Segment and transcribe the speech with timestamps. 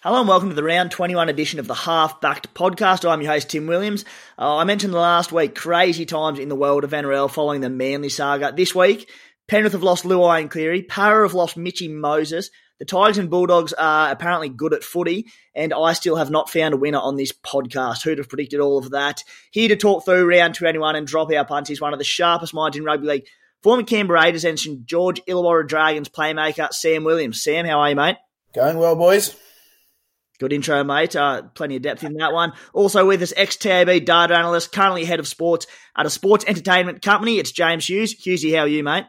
[0.00, 3.04] Hello and welcome to the round 21 edition of the Half Backed podcast.
[3.04, 4.04] I'm your host, Tim Williams.
[4.38, 8.08] Uh, I mentioned last week crazy times in the world of NRL following the Manly
[8.08, 8.52] saga.
[8.56, 9.10] This week,
[9.48, 10.82] Penrith have lost Luai and Cleary.
[10.84, 12.48] Parra have lost Mitchy Moses.
[12.78, 16.74] The Tigers and Bulldogs are apparently good at footy, and I still have not found
[16.74, 18.04] a winner on this podcast.
[18.04, 19.24] Who'd have predicted all of that?
[19.50, 22.54] Here to talk through round 21 and drop our punts is one of the sharpest
[22.54, 23.26] minds in rugby league.
[23.64, 27.42] Former Canberra Raiders and St George Illawarra Dragons playmaker Sam Williams.
[27.42, 28.16] Sam, how are you, mate?
[28.54, 29.34] Going well, boys.
[30.38, 31.16] Good intro, mate.
[31.16, 32.52] Uh, plenty of depth in that one.
[32.72, 37.38] Also with us, ex-TAB data analyst, currently head of sports at a sports entertainment company.
[37.38, 38.14] It's James Hughes.
[38.14, 39.04] Hughesy, how are you, mate?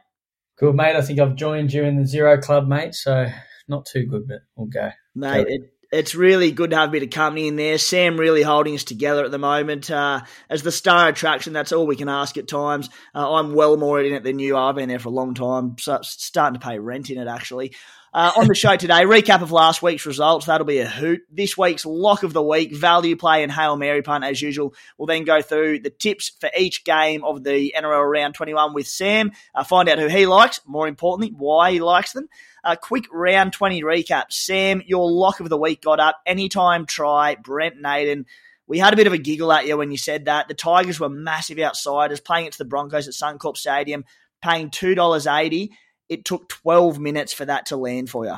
[0.58, 0.96] Good, mate.
[0.96, 2.96] I think I've joined you in the Zero Club, mate.
[2.96, 3.28] So
[3.68, 4.90] not too good, but we'll go.
[5.14, 7.78] Mate, it, it's really good to have a bit of company in there.
[7.78, 9.90] Sam really holding us together at the moment.
[9.90, 12.90] Uh, as the star attraction, that's all we can ask at times.
[13.14, 14.58] Uh, I'm well more in it than you.
[14.58, 17.74] I've been there for a long time, so starting to pay rent in it, actually.
[18.12, 20.48] Uh, on the show today, recap of last week's results.
[20.48, 21.22] That'll be a hoot.
[21.32, 24.74] This week's lock of the week, value play and Hail Mary punt as usual.
[24.98, 28.88] We'll then go through the tips for each game of the NRL round 21 with
[28.88, 29.32] Sam.
[29.54, 32.28] Uh, find out who he likes, more importantly, why he likes them.
[32.64, 34.32] A quick round 20 recap.
[34.32, 36.20] Sam, your lock of the week got up.
[36.26, 38.26] Anytime try, Brent Naden.
[38.66, 40.48] We had a bit of a giggle at you when you said that.
[40.48, 44.04] The Tigers were massive outsiders, playing it to the Broncos at Suncorp Stadium,
[44.42, 45.70] paying $2.80
[46.10, 48.38] it took 12 minutes for that to land for you.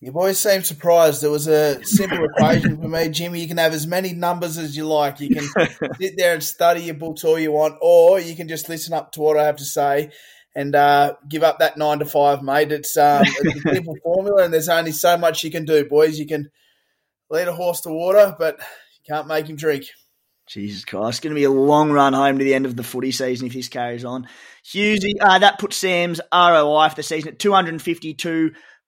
[0.00, 1.22] You boys seem surprised.
[1.22, 3.40] There was a simple equation for me, Jimmy.
[3.40, 5.20] You can have as many numbers as you like.
[5.20, 5.44] You can
[5.98, 9.12] sit there and study your books all you want, or you can just listen up
[9.12, 10.10] to what I have to say
[10.54, 12.70] and uh, give up that nine to five, mate.
[12.70, 16.18] It's, um, it's a simple formula, and there's only so much you can do, boys.
[16.18, 16.50] You can
[17.30, 19.86] lead a horse to water, but you can't make him drink.
[20.46, 22.82] Jesus Christ, it's going to be a long run home to the end of the
[22.82, 24.28] footy season if this carries on.
[24.64, 27.38] Hughesy, uh, that puts Sam's ROI for the season at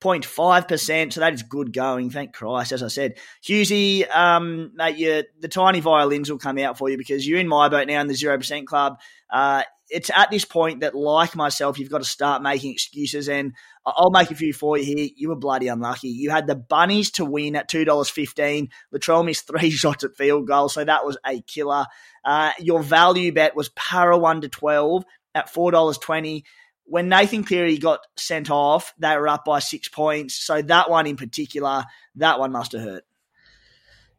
[0.02, 3.14] 252.5%, so that is good going, thank Christ, as I said.
[3.42, 7.48] Hughesy, um, mate, you, the tiny violins will come out for you because you're in
[7.48, 8.98] my boat now in the 0% club.
[9.30, 13.28] Uh, it's at this point that, like myself, you've got to start making excuses.
[13.28, 15.08] And I'll make a few for you here.
[15.16, 16.08] You were bloody unlucky.
[16.08, 18.68] You had the Bunnies to win at $2.15.
[18.92, 21.86] Latrell missed three shots at field goal, so that was a killer.
[22.24, 26.42] Uh, your value bet was Parra 1 to 12 at $4.20.
[26.86, 30.34] When Nathan Cleary got sent off, they were up by six points.
[30.36, 31.84] So that one in particular,
[32.16, 33.04] that one must have hurt.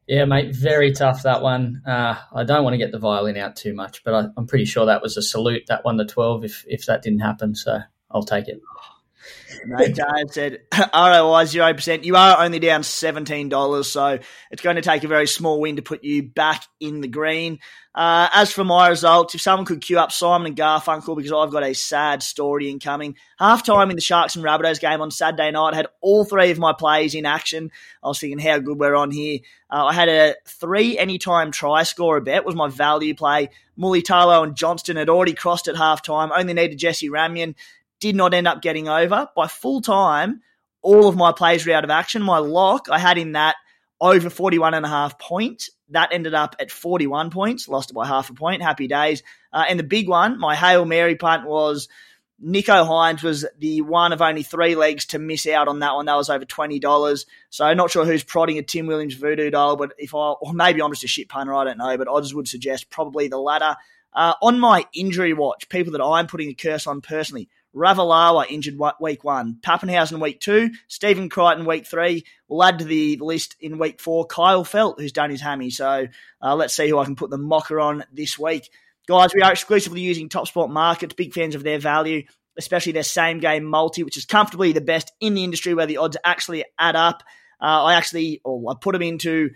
[0.08, 1.82] Yeah, mate, very tough that one.
[1.86, 4.64] Uh, I don't want to get the violin out too much, but I, am pretty
[4.64, 7.56] sure that was a salute that won the 12 if, if that didn't happen.
[7.56, 7.80] So
[8.10, 8.62] I'll take it.
[9.66, 12.04] No, Dave said ROI 0%.
[12.04, 14.20] You are only down $17, so
[14.52, 17.60] it's going to take a very small win to put you back in the green.
[17.98, 21.52] Uh, as for my results, if someone could queue up Simon and Garfunkel, because I've
[21.52, 23.16] got a sad story incoming.
[23.40, 26.60] Half time in the Sharks and Rabbitohs game on Saturday night, had all three of
[26.60, 27.72] my plays in action.
[28.04, 29.40] I was thinking how good we're on here.
[29.70, 33.50] Uh, I had a three anytime try scorer bet, was my value play.
[33.80, 37.56] Mulitalo and Johnston had already crossed at half time, only needed Jesse Ramien
[38.00, 39.30] did not end up getting over.
[39.36, 40.42] By full time,
[40.82, 42.22] all of my plays were out of action.
[42.22, 43.56] My lock, I had in that
[44.00, 45.70] over 41 and a half points.
[45.90, 48.62] That ended up at 41 points, lost it by half a point.
[48.62, 49.24] Happy days.
[49.52, 51.88] Uh, and the big one, my Hail Mary punt was
[52.44, 56.06] Nicho Hynes was the one of only three legs to miss out on that one.
[56.06, 57.26] That was over $20.
[57.50, 60.82] So not sure who's prodding a Tim Williams voodoo doll, but if I, or maybe
[60.82, 63.76] I'm just a shit punter, I don't know, but odds would suggest probably the latter.
[64.14, 68.80] Uh, on my injury watch, people that I'm putting a curse on personally, Ravalawa injured
[69.00, 69.58] week one.
[69.62, 70.72] Papenhuyzen week two.
[70.88, 72.26] Stephen Crichton week three.
[72.48, 74.26] We'll add to the list in week four.
[74.26, 75.70] Kyle Feldt, who's done his hammy.
[75.70, 76.08] So
[76.42, 78.70] uh, let's see who I can put the mocker on this week.
[79.08, 81.14] Guys, we are exclusively using Top Sport Markets.
[81.14, 82.24] Big fans of their value,
[82.58, 85.98] especially their same game multi, which is comfortably the best in the industry where the
[85.98, 87.24] odds actually add up.
[87.62, 89.52] Uh, I actually, or I put them into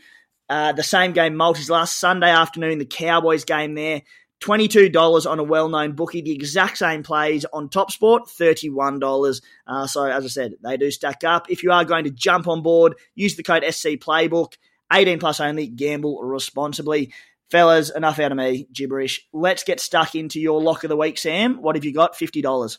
[0.49, 4.03] uh, the same game multis last Sunday afternoon, the Cowboys game there.
[4.41, 6.21] $22 on a well known bookie.
[6.21, 9.41] The exact same plays on Top Sport, $31.
[9.67, 11.49] Uh, so, as I said, they do stack up.
[11.49, 14.53] If you are going to jump on board, use the code SC Playbook.
[14.91, 17.13] 18 plus only, gamble responsibly.
[17.49, 19.27] Fellas, enough out of me, gibberish.
[19.31, 21.61] Let's get stuck into your lock of the week, Sam.
[21.61, 22.15] What have you got?
[22.15, 22.77] $50.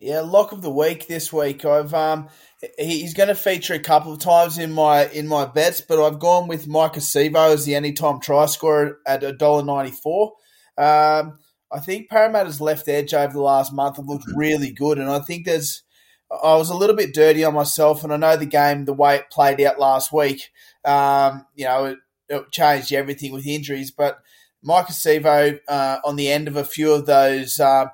[0.00, 1.64] Yeah, lock of the week this week.
[1.64, 2.28] I've um,
[2.76, 6.18] he's going to feature a couple of times in my in my bets, but I've
[6.18, 10.32] gone with Maika Sivo as the anytime try scorer at a dollar ninety four.
[10.78, 11.38] Um,
[11.72, 15.20] I think Parramatta's left edge over the last month have looked really good, and I
[15.20, 15.82] think there's.
[16.30, 19.16] I was a little bit dirty on myself, and I know the game, the way
[19.16, 20.50] it played out last week,
[20.82, 21.98] um, you know, it,
[22.30, 23.90] it, changed everything with injuries.
[23.90, 24.18] But
[24.66, 27.86] Maika Sivo uh, on the end of a few of those uh,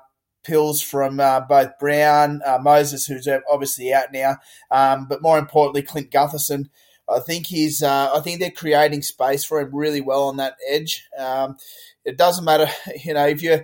[0.45, 4.37] pills from uh, both Brown, uh, Moses, who's obviously out now,
[4.71, 6.69] um, but more importantly, Clint Gutherson.
[7.09, 7.81] I think he's.
[7.81, 11.07] Uh, I think they're creating space for him really well on that edge.
[11.17, 11.57] Um,
[12.09, 12.67] it doesn't matter,
[13.03, 13.63] you know, if you.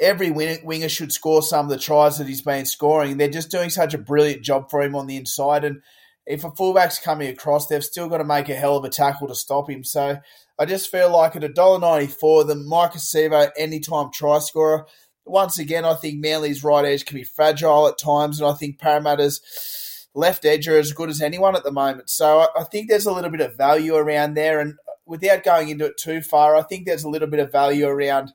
[0.00, 3.18] every winger should score some of the tries that he's been scoring.
[3.18, 5.82] They're just doing such a brilliant job for him on the inside, and
[6.26, 9.28] if a fullback's coming across, they've still got to make a hell of a tackle
[9.28, 9.84] to stop him.
[9.84, 10.18] So
[10.58, 14.86] I just feel like at $1.94, the Maika Sivo anytime try scorer,
[15.24, 18.78] once again, I think Manly's right edge can be fragile at times, and I think
[18.78, 22.10] Parramatta's left edge are as good as anyone at the moment.
[22.10, 24.74] So I, think there's a little bit of value around there, and
[25.10, 28.32] without going into it too far, I think there's a little bit of value around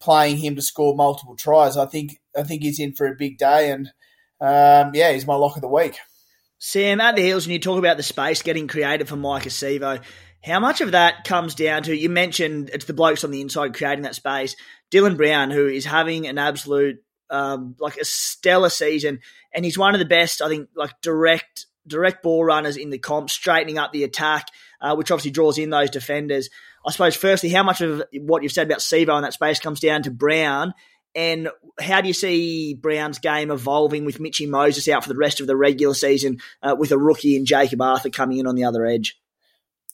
[0.00, 1.76] playing him to score multiple tries.
[1.76, 3.88] I think I think he's in for a big day, and
[4.40, 5.98] um, yeah, he's my lock of the week.
[6.58, 10.00] Sam, at the heels, when you talk about the space getting created for Maika Sivo,
[10.42, 13.74] how much of that comes down to you mentioned it's the blokes on the inside
[13.74, 14.56] creating that space.
[14.90, 19.18] Dylan Brown, who is having an absolute um, like a stellar season,
[19.52, 22.98] and he's one of the best, I think, like direct direct ball runners in the
[22.98, 24.48] comp, straightening up the attack,
[24.84, 26.50] uh, which obviously draws in those defenders.
[26.86, 29.80] I suppose, firstly, how much of what you've said about Sivo in that space comes
[29.80, 30.74] down to Brown,
[31.14, 31.48] and
[31.80, 35.46] how do you see Brown's game evolving with Mitchy Moses out for the rest of
[35.46, 38.84] the regular season, uh, with a rookie and Jakob Arthur coming in on the other
[38.84, 39.18] edge?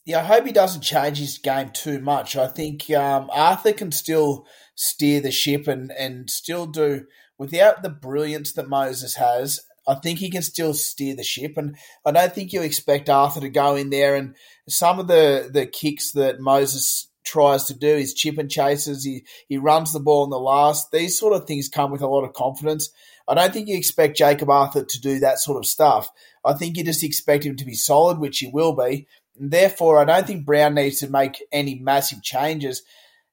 [0.05, 2.35] Yeah, I hope he doesn't change his game too much.
[2.35, 7.05] I think um, Arthur can still steer the ship and, and still do,
[7.39, 9.61] without the brilliance that Moses has,
[9.91, 11.57] I think he can still steer the ship.
[11.57, 14.35] And I don't think you expect Arthur to go in there and
[14.69, 19.25] some of the, the kicks that Moses tries to do, his chip and chases, he,
[19.49, 20.91] he runs the ball in the last.
[20.91, 22.91] These sort of things come with a lot of confidence.
[23.29, 26.11] I don't think you expect Jakob Arthur to do that sort of stuff.
[26.45, 29.07] I think you just expect him to be solid, which he will be,
[29.39, 32.83] and Therefore, I don't think Brown needs to make any massive changes.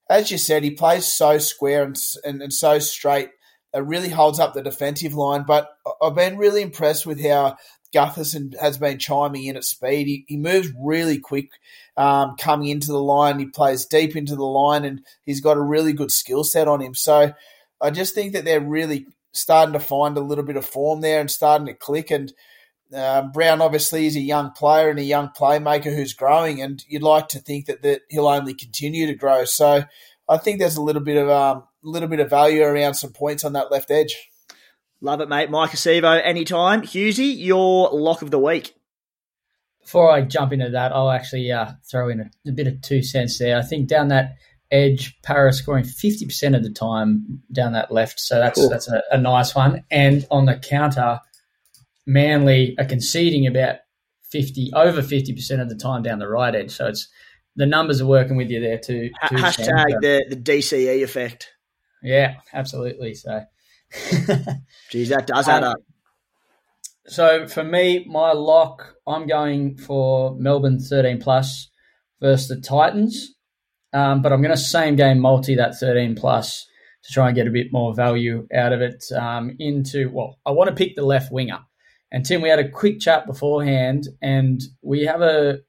[0.09, 3.29] As you said, he plays so square and, and, and so straight.
[3.77, 5.43] It really holds up the defensive line.
[5.47, 5.69] But
[6.01, 7.57] I've been really impressed with how
[7.93, 10.07] Gutherson has been chiming in at speed.
[10.07, 11.49] He, he moves really quick
[11.95, 13.39] um, coming into the line.
[13.39, 16.81] He plays deep into the line and he's got a really good skill set on
[16.81, 16.93] him.
[16.93, 17.33] So
[17.81, 21.19] I just think that they're really starting to find a little bit of form there
[21.19, 22.11] and starting to click.
[22.11, 22.33] And
[22.93, 27.03] um, Brown obviously is a young player and a young playmaker who's growing, and you'd
[27.03, 29.45] like to think that, that he'll only continue to grow.
[29.45, 29.83] So
[30.27, 33.43] I think there's a little bit of um, little bit of value around some points
[33.43, 34.29] on that left edge.
[35.01, 35.49] Love it, mate.
[35.49, 36.81] Maika Sivo, anytime.
[36.81, 38.73] Hughesy, your lock of the week.
[39.81, 43.01] Before I jump into that, I'll actually uh, throw in a, a, bit of two
[43.03, 43.57] cents there.
[43.57, 44.35] I think down that
[44.69, 48.69] edge, Parra's scoring fifty percent of the time down that left, so that's cool.
[48.69, 49.85] that's a, a nice one.
[49.89, 51.21] And on the counter,
[52.05, 53.77] Manly are conceding about
[54.31, 56.71] 50, over 50% of the time down the right edge.
[56.71, 57.07] So it's
[57.55, 59.09] the numbers are working with you there too.
[59.29, 61.49] too Hashtag the, the DCE effect.
[62.07, 63.15] Yeah, absolutely.
[63.15, 63.41] So,
[64.89, 65.77] geez, that does add um, up.
[67.07, 71.69] So for me, my lock, I'm going for Melbourne 13 plus
[72.21, 73.33] versus the Titans.
[73.91, 76.65] Um, but I'm going to same game multi that 13 plus
[77.03, 79.03] to try and get a bit more value out of it.
[79.13, 81.59] Um, into well, I want to pick the left winger.
[82.11, 85.59] And Tim, we had a quick chat beforehand, and we have a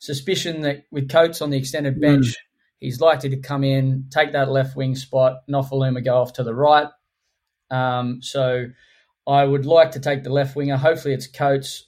[0.00, 2.34] suspicion that with Coates on the extended bench, mm.
[2.80, 6.54] He's likely to come in, take that left wing spot, Nofoaluma go off to the
[6.54, 6.88] right.
[7.70, 8.66] Um, so
[9.26, 10.76] I would like to take the left winger.
[10.76, 11.86] Hopefully, it's Coates.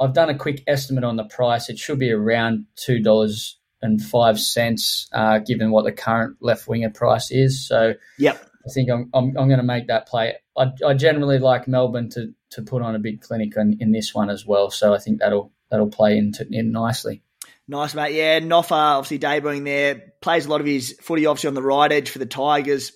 [0.00, 1.68] I've done a quick estimate on the price.
[1.68, 6.66] It should be around two dollars and five cents, uh, given what the current left
[6.66, 7.66] winger price is.
[7.66, 8.44] So, yep.
[8.66, 10.34] I think I'm I'm, I'm going to make that play.
[10.56, 14.14] I, I generally like Melbourne to to put on a big clinic in, in this
[14.14, 14.70] one as well.
[14.70, 17.22] So I think that'll that'll play into in nicely.
[17.66, 18.14] Nice, mate.
[18.14, 20.12] Yeah, Noffa obviously debuting there.
[20.20, 22.92] Plays a lot of his footy obviously on the right edge for the Tigers.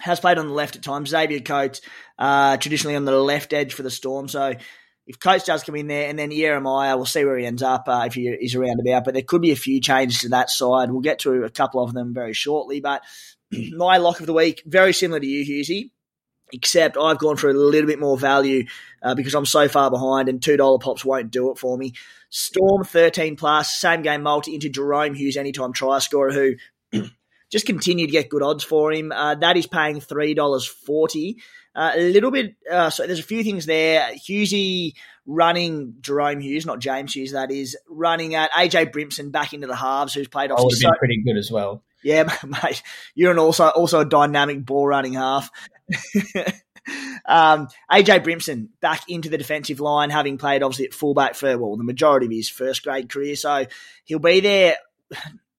[0.00, 1.10] Has played on the left at times.
[1.10, 1.80] Xavier Coates,
[2.18, 4.28] uh, traditionally on the left edge for the Storm.
[4.28, 4.54] So
[5.06, 7.84] if Coates does come in there, and then Ieremia, we'll see where he ends up
[7.88, 9.04] uh, if he is around about.
[9.04, 10.90] But there could be a few changes to that side.
[10.90, 12.80] We'll get to a couple of them very shortly.
[12.80, 13.02] But
[13.50, 15.90] my lock of the week, very similar to you, Hughesy
[16.52, 18.66] except I've gone for a little bit more value
[19.02, 21.92] uh, because I'm so far behind and $2 pops won't do it for me.
[22.30, 26.54] Storm 13 plus, same game multi into Jahrome Hughes anytime try scorer who
[27.50, 29.12] just continue to get good odds for him.
[29.12, 31.36] Uh, that is paying $3.40.
[31.74, 32.56] Uh, a little bit.
[32.70, 34.10] Uh, so there's a few things there.
[34.28, 34.94] Hughesy
[35.26, 37.32] running Jahrome Hughes, not James Hughes.
[37.32, 40.58] That is running at AJ Brimson back into the halves, who's played off.
[40.60, 41.84] would have been so, pretty good as well.
[42.02, 42.82] Yeah, mate.
[43.14, 45.50] You're an also also a dynamic ball running half.
[47.26, 51.76] um, AJ Brimson back into the defensive line, having played obviously at fullback for well
[51.76, 53.66] the majority of his first grade career, so
[54.04, 54.76] he'll be there.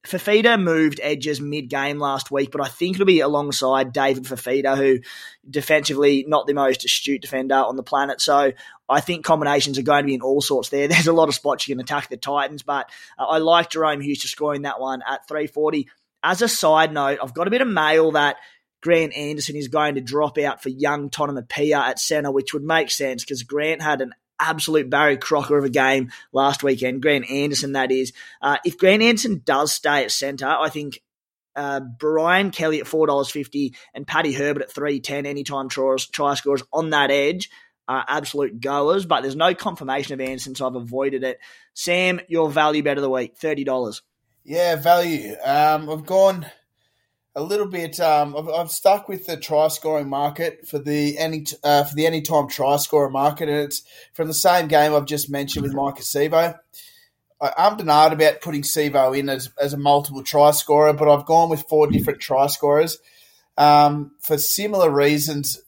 [0.08, 4.78] Fifita moved edges mid game last week, but I think it'll be alongside David Fifita,
[4.78, 5.00] who
[5.48, 8.22] defensively not the most astute defender on the planet.
[8.22, 8.54] So
[8.88, 10.88] I think combinations are going to be in all sorts there.
[10.88, 14.02] There's a lot of spots you can attack the Titans, but uh, I like Jahrome
[14.02, 15.88] Hughes to scoring that one at 340.
[16.24, 18.38] As a side note, I've got a bit of mail that
[18.82, 22.92] Grant Anderson is going to drop out for young Tonumaipea at centre, which would make
[22.92, 27.02] sense because Grant had an absolute Barry Crocker of a game last weekend.
[27.02, 28.14] Grant Anderson, that is.
[28.42, 31.02] Uh, if Grant Anderson does stay at centre, I think
[31.56, 35.98] uh, Brian Kelly at four dollars fifty and Paddy Herbert at three ten anytime try,
[36.12, 37.50] try scorers on that edge
[37.88, 39.06] are absolute goers.
[39.06, 41.40] But there's no confirmation of Anderson, so I've avoided it.
[41.74, 44.02] Sam, your value bet of the week thirty dollars.
[44.50, 45.36] Yeah, value.
[45.46, 46.48] Um, I've gone
[47.36, 48.00] a little bit.
[48.00, 52.08] Um, I've, I've, stuck with the try scoring market for the any uh, for the
[52.08, 56.00] anytime try scorer market, and it's from the same game I've just mentioned with Maika
[56.00, 56.58] Sivo.
[57.40, 61.28] I ummed and about putting Sivo in as, as a multiple try scorer, but I've
[61.28, 62.98] gone with four different try scorers
[63.56, 65.62] um, for similar reasons.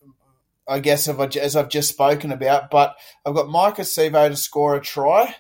[0.67, 2.95] I guess as I've just spoken about, but
[3.27, 5.35] I've got Maika Sivo to score a try.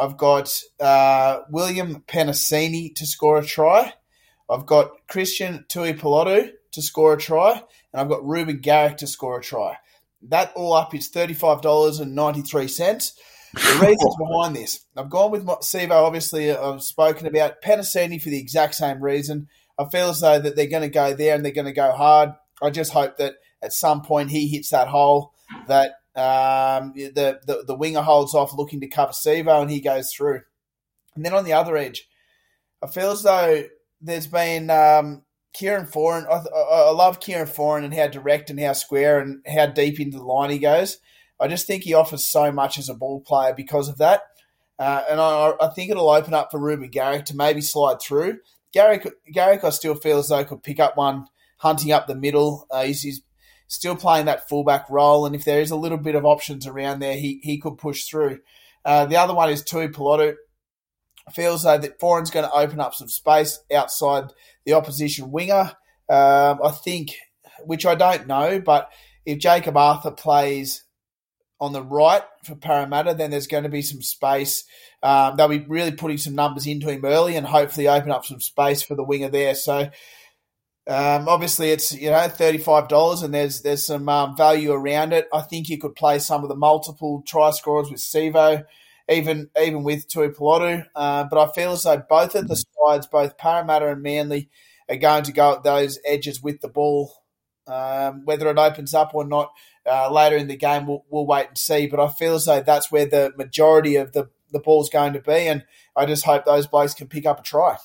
[0.00, 3.92] I've got uh, William Penisini to score a try.
[4.48, 9.38] I've got Christian Tuipulotu to score a try, and I've got Reuben Garrick to score
[9.38, 9.76] a try.
[10.22, 13.12] That all up is $35.93.
[13.52, 18.40] The reasons behind this, I've gone with Sivo, obviously, I've spoken about Penisini for the
[18.40, 19.48] exact same reason.
[19.78, 21.92] I feel as though that they're going to go there and they're going to go
[21.92, 22.30] hard.
[22.62, 25.32] I just hope that at some point he hits that hole
[25.66, 30.12] that um, the, the, the winger holds off looking to cover Sivo and he goes
[30.12, 30.42] through.
[31.14, 32.08] And then on the other edge,
[32.82, 33.64] I feel as though
[34.00, 36.26] there's been um, Kieran Foran.
[36.26, 40.18] I, I, love Kieran Foran and how direct and how square and how deep into
[40.18, 40.98] the line he goes.
[41.38, 44.22] I just think he offers so much as a ball player because of that.
[44.78, 48.38] Uh, and I, I, think it'll open up for Reuben Garrick to maybe slide through.
[48.72, 51.26] Garrick, Garrick, I still feel as though could pick up one
[51.58, 52.66] hunting up the middle.
[52.70, 53.20] Uh, he's, he's,
[53.70, 56.98] still playing that fullback role, and if there is a little bit of options around
[56.98, 58.40] there, he, he could push through.
[58.84, 60.34] Uh, the other one is Tui Tuipulotu
[61.32, 64.24] feels though that Foran's going to open up some space outside
[64.66, 65.72] the opposition winger.
[66.08, 67.14] Um, I think,
[67.64, 68.90] which I don't know, but
[69.24, 70.82] if Jakob Arthur plays
[71.60, 74.64] on the right for Parramatta, then there's going to be some space.
[75.04, 78.40] Um, they'll be really putting some numbers into him early and hopefully open up some
[78.40, 79.54] space for the winger there.
[79.54, 79.90] So
[80.90, 85.12] um, obviously it's you know thirty five dollars and there's there's some um, value around
[85.12, 85.28] it.
[85.32, 88.64] I think you could play some of the multiple try scorers with Sivo
[89.10, 90.86] even even with Tuipulotu.
[90.94, 94.48] Uh, but I feel as though both of the sides, both Parramatta and Manly,
[94.88, 97.12] are going to go at those edges with the ball.
[97.66, 99.52] Um, whether it opens up or not
[99.86, 101.86] uh, later in the game, we'll, we'll wait and see.
[101.86, 105.20] But I feel as though that's where the majority of the, the ball's going to
[105.20, 107.76] be, and I just hope those blokes can pick up a try.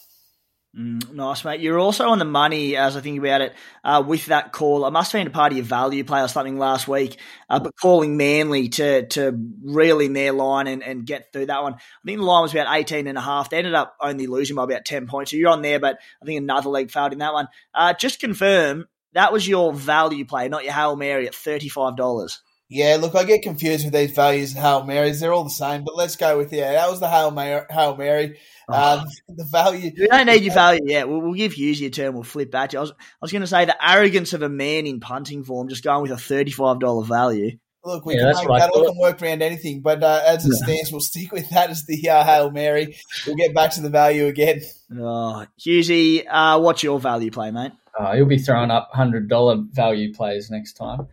[0.77, 1.61] Mm, nice, mate.
[1.61, 3.53] You're also on the money as I think about it
[3.85, 4.83] uh, with that call.
[4.83, 7.17] I must have been a part of your value play or something last week,
[7.49, 9.31] uh, but calling Manly to to
[9.63, 11.75] reel in their line and, and get through that one.
[11.75, 13.49] I think the line was about 18 and a half.
[13.49, 15.31] They ended up only losing by about 10 points.
[15.31, 17.47] So you're on there, but I think another leg failed in that one.
[17.73, 22.39] Uh, just confirm that was your value play, not your Hail Mary at $35.
[22.67, 25.19] Yeah, look, I get confused with these values and Hail Marys.
[25.19, 27.63] They're all the same, but let's go with, yeah, that was the Hail Mary.
[27.69, 28.39] Hail Mary.
[28.67, 29.91] Uh, the value.
[29.95, 31.07] We don't need your value yet.
[31.07, 32.15] We'll, we'll give Hughes your turn.
[32.15, 34.49] We'll flip back to I was, I was going to say the arrogance of a
[34.49, 37.57] man in punting form just going with a $35 value.
[37.83, 40.53] Look, we yeah, can make that all can work around anything, but uh, as it
[40.53, 42.97] stands, we'll stick with that as the uh, Hail Mary.
[43.27, 44.61] We'll get back to the value again.
[44.91, 47.73] Oh, Hughesy, uh, what's your value play, mate?
[47.99, 51.07] Oh, you'll be throwing up $100 value plays next time.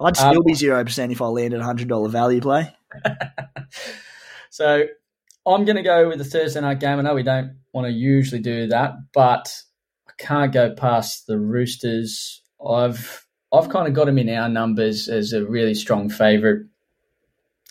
[0.00, 2.74] I'd still um, be 0% if I landed a $100 value play.
[4.50, 4.84] so
[5.46, 6.98] I'm going to go with the Thursday night game.
[6.98, 9.54] I know we don't want to usually do that, but
[10.08, 12.42] I can't go past the Roosters.
[12.64, 16.62] I've I've kind of got them in our numbers as a really strong favourite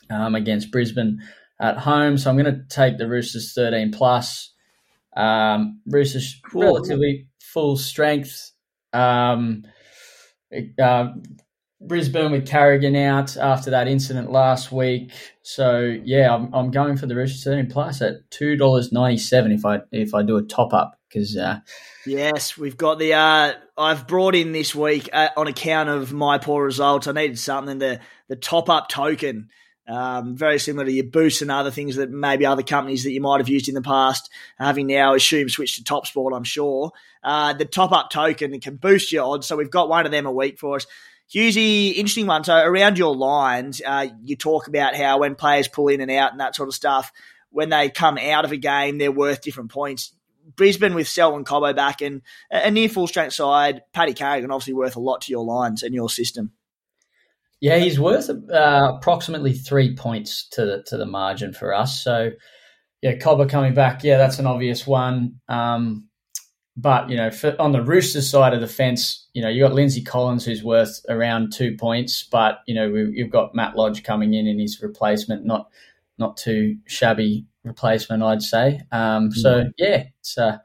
[0.10, 1.22] um, against Brisbane
[1.60, 2.18] at home.
[2.18, 4.54] So I'm going to take the Roosters 13 plus.
[5.16, 6.64] Um, Roosters cool.
[6.64, 8.52] relatively full strength.
[8.94, 9.64] Um,
[10.82, 11.08] uh,
[11.88, 15.12] Brisbane with Carrigan out after that incident last week.
[15.42, 19.66] So yeah, I'm, I'm going for the 13 plus at two dollars ninety seven if
[19.66, 21.38] I if I do a top up because.
[21.38, 21.60] Uh,
[22.06, 23.14] yes, we've got the.
[23.14, 27.08] Uh, I've brought in this week uh, on account of my poor results.
[27.08, 29.50] I needed something the the top up token.
[29.88, 33.22] Um, very similar to your boosts and other things that maybe other companies that you
[33.22, 36.92] might have used in the past, having now assumed switched to Top Sport, I'm sure.
[37.24, 39.46] Uh, the top up token can boost your odds.
[39.46, 40.88] So we've got one of them a week for us.
[41.34, 42.44] Hughesy, interesting one.
[42.44, 46.32] So around your lines, uh, you talk about how when players pull in and out
[46.32, 47.12] and that sort of stuff,
[47.50, 50.14] when they come out of a game, they're worth different points.
[50.56, 54.96] Brisbane with Selwyn Cobbo back and a near full strength side, Paddy Carrigan obviously worth
[54.96, 56.52] a lot to your lines and your system.
[57.62, 62.04] Yeah, he's worth uh, approximately three points to the to the margin for us.
[62.04, 62.32] So,
[63.02, 65.40] yeah, Cobbo coming back, yeah, that's an obvious one.
[65.48, 66.10] Um,
[66.78, 69.74] but you know, for, on the Roosters side of the fence, you know, you got
[69.74, 74.04] Lindsay Collins who's worth around two points, but you know, we, you've got Matt Lodge
[74.04, 75.70] coming in in his replacement, not
[76.18, 78.82] not too shabby replacement, I'd say.
[78.92, 79.74] Um, so mm.
[79.78, 80.58] yeah, it's uh,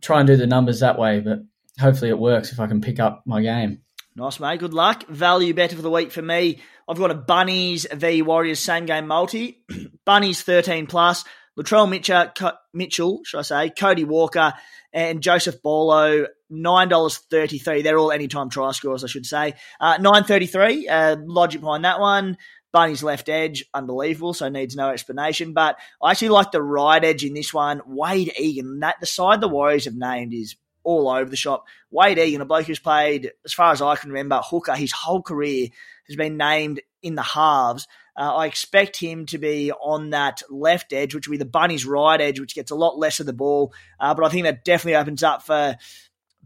[0.00, 1.40] try and do the numbers that way, but
[1.78, 3.82] hopefully it works if I can pick up my game.
[4.14, 4.60] Nice, mate.
[4.60, 5.06] Good luck.
[5.08, 6.60] Value better for the week for me.
[6.86, 9.64] I've got a Bunnies v Warriors same game multi.
[10.04, 11.24] Bunnies 13 plus.
[11.58, 12.30] Latrell Mitchell,
[12.72, 14.54] Mitchell, should I say, Cody Walker,
[14.92, 17.82] and Joseph Paulo, $9.33.
[17.82, 19.54] They're all anytime try scores, I should say.
[19.80, 22.36] Uh, 9.33, uh, logic behind that one.
[22.72, 25.52] Bunny's left edge, unbelievable, so needs no explanation.
[25.52, 27.82] But I actually like the right edge in this one.
[27.86, 31.64] Wade Egan, that the side the Warriors have named is all over the shop.
[31.90, 35.22] Wade Egan, a bloke who's played, as far as I can remember, hooker his whole
[35.22, 35.68] career,
[36.06, 37.86] has been named in the halves.
[38.16, 41.86] Uh, I expect him to be on that left edge, which will be the Bunnies'
[41.86, 43.72] right edge, which gets a lot less of the ball.
[43.98, 45.76] Uh, but I think that definitely opens up for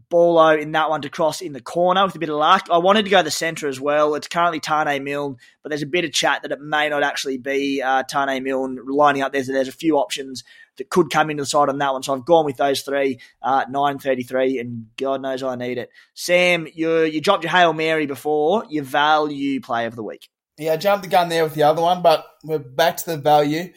[0.09, 2.67] Paulo in that one to cross in the corner with a bit of luck.
[2.71, 4.15] I wanted to go the centre as well.
[4.15, 7.37] It's currently Taane Milne, but there's a bit of chat that it may not actually
[7.37, 9.43] be uh, Taane Milne lining up there.
[9.43, 10.43] So there's a few options
[10.77, 12.03] that could come into the side on that one.
[12.03, 15.89] So I've gone with those three, uh, 933, and God knows I need it.
[16.13, 20.29] Sam, you you dropped your Hail Mary before, your value play of the week.
[20.57, 23.17] Yeah, I jumped the gun there with the other one, but we're back to the
[23.17, 23.71] value.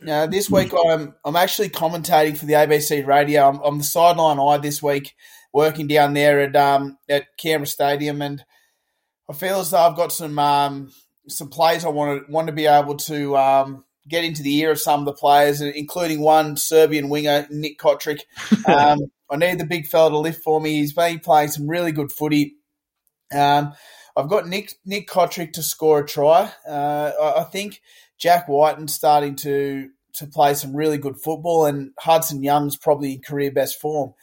[0.00, 3.48] Now, this week I'm I'm actually commentating for the ABC radio.
[3.48, 5.14] I'm, I'm the sideline eye this week,
[5.52, 8.44] working down there at um, at Canberra Stadium, and
[9.28, 10.92] I feel as though I've got some um,
[11.28, 14.72] some plays I want to want to be able to um, get into the ear
[14.72, 18.20] of some of the players, including one Serbian winger, Nick Cotric.
[18.66, 20.76] Um, I need the big fella to lift for me.
[20.76, 22.54] He's been playing some really good footy.
[23.34, 23.74] Um,
[24.16, 26.50] I've got Nick Nick Cotric to score a try.
[26.66, 27.80] Uh, I, think
[28.18, 33.22] Jack Wighton's starting to to play some really good football, and Hudson Young's probably in
[33.22, 34.14] career best form.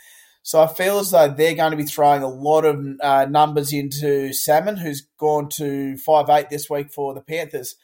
[0.43, 3.73] So I feel as though they're going to be throwing a lot of uh, numbers
[3.73, 7.75] into Salmon, who's gone to five eight this week for the Panthers.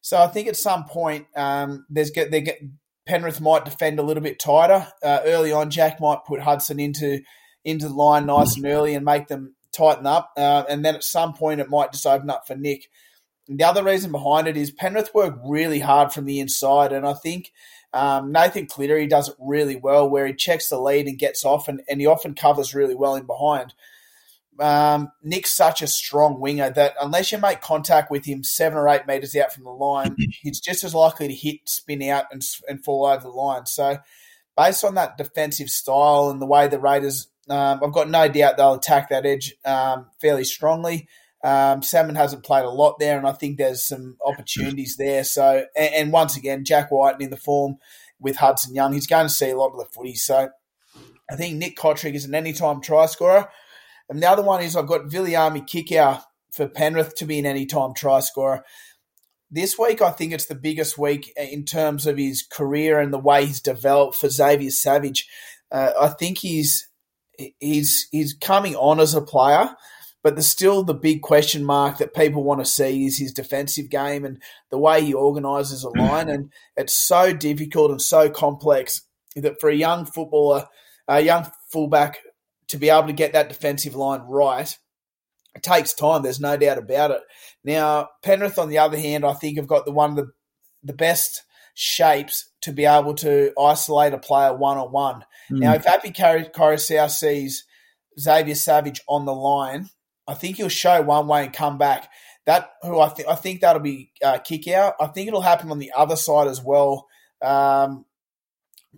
[0.00, 2.60] So I think at some point um, there's get they get
[3.06, 5.70] Penrith might defend a little bit tighter uh, early on.
[5.70, 7.20] Jack might put Hudson into
[7.64, 10.32] into the line nice and early and make them tighten up.
[10.36, 12.88] Uh, and then at some point, it might just open up for Nick.
[13.48, 16.92] And the other reason behind it is Penrith work really hard from the inside.
[16.92, 17.52] And I think
[17.92, 21.68] um, Nathan Cleary does it really well where he checks the lead and gets off,
[21.68, 23.74] and, and he often covers really well in behind.
[24.60, 28.88] Um, Nick's such a strong winger that unless you make contact with him seven or
[28.88, 32.46] eight metres out from the line, he's just as likely to hit, spin out, and,
[32.68, 33.66] and fall over the line.
[33.66, 33.98] So,
[34.56, 38.56] based on that defensive style and the way the Raiders um, I've got no doubt
[38.56, 41.08] they'll attack that edge um, fairly strongly.
[41.44, 45.24] Um, Salmon hasn't played a lot there, and I think there's some opportunities there.
[45.24, 47.78] So, and, and, once again, Jack Wighton the form
[48.20, 50.14] with Hudson Young, he's going to see a lot of the footy.
[50.14, 50.50] So,
[51.28, 53.48] I think Nick Cotric is an anytime try scorer.
[54.08, 57.94] And the other one is I've got Viliami Kikau for Penrith to be an anytime
[57.94, 58.64] try scorer.
[59.50, 63.18] This week, I think it's the biggest week in terms of his career and the
[63.18, 65.26] way he's developed for Xavier Savage.
[65.70, 66.88] Uh, I think he's
[67.60, 69.74] he's he's coming on as a player,
[70.22, 73.90] but there's still the big question mark that people want to see is his defensive
[73.90, 76.08] game and the way he organises a mm.
[76.08, 76.28] line.
[76.28, 79.02] And it's so difficult and so complex
[79.36, 80.68] that for a young footballer,
[81.08, 82.18] a young fullback,
[82.68, 84.78] to be able to get that defensive line right,
[85.54, 86.22] it takes time.
[86.22, 87.20] There's no doubt about it.
[87.64, 90.32] Now, Penrith, on the other hand, I think have got the one of the
[90.82, 91.42] the best
[91.74, 95.24] shapes to be able to isolate a player one on one.
[95.50, 97.64] Now, if Api Koroisau sees
[98.18, 99.88] Xavier Savage on the line,
[100.26, 102.08] I think he'll show one way and come back.
[102.46, 104.38] That who I think I think that'll be uh,
[104.74, 104.94] out.
[105.00, 107.06] I think it'll happen on the other side as well.
[107.40, 108.04] Um,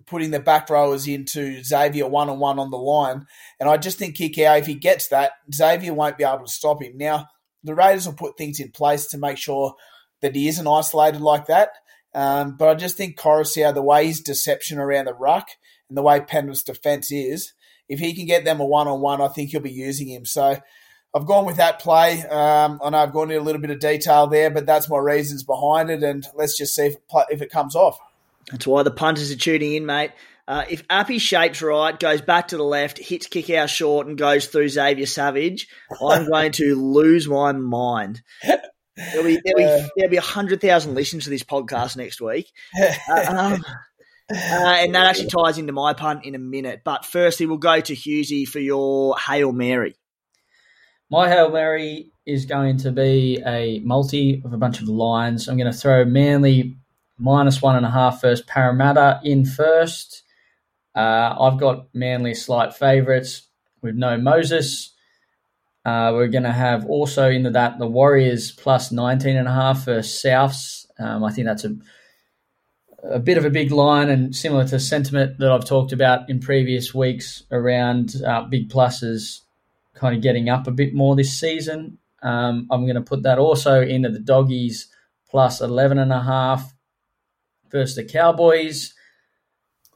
[0.07, 3.25] putting the back rowers into Xavier one on one on the line,
[3.59, 6.81] and I just think Kikau, if he gets that, Xavier won't be able to stop
[6.81, 6.97] him.
[6.97, 7.27] Now,
[7.63, 9.75] the Raiders will put things in place to make sure
[10.21, 11.69] that he isn't isolated like that.
[12.15, 15.49] Um, but I just think Koroisau, the way his deception around the ruck
[15.89, 17.53] and the way Penrith's defence is,
[17.89, 20.25] if he can get them a one on one, I think he'll be using him.
[20.25, 20.57] So
[21.13, 22.21] I've gone with that play.
[22.23, 24.97] Um, I know I've gone into a little bit of detail there, but that's my
[24.97, 27.99] reasons behind it, and let's just see if it, if it comes off.
[28.49, 30.11] That's why the punters are tuning in, mate.
[30.47, 34.17] Uh, if Api shapes right, goes back to the left, hits kick out short, and
[34.17, 35.67] goes through Xavier Savage,
[36.01, 38.21] I'm going to lose my mind.
[38.97, 43.25] There'll be there'll be, there'll be hundred thousand listens to this podcast next week, uh,
[43.27, 43.65] um,
[44.31, 46.81] uh, and that actually ties into my punt in a minute.
[46.83, 49.95] But firstly, we'll go to Hughesy for your hail mary.
[51.11, 55.47] My hail mary is going to be a multi of a bunch of lines.
[55.47, 56.77] I'm going to throw Manly
[57.17, 60.23] minus one and a half first, Parramatta in first.
[60.95, 63.47] Uh, I've got Manly slight favourites
[63.81, 64.94] with no Moses.
[65.85, 69.83] Uh, we're going to have also into that the Warriors plus 19 and a half
[69.83, 70.87] for Souths.
[70.99, 71.75] Um, I think that's a
[73.09, 76.39] a bit of a big line and similar to sentiment that I've talked about in
[76.39, 79.41] previous weeks around uh, big pluses
[79.93, 81.97] kind of getting up a bit more this season.
[82.21, 84.87] Um, I'm going to put that also into the doggies
[85.29, 86.73] plus 11 and a half
[87.69, 88.93] versus the Cowboys.